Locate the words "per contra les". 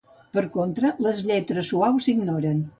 0.37-1.21